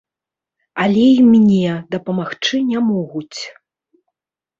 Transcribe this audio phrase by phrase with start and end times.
[0.83, 3.39] Але і мне дапамагчы не могуць.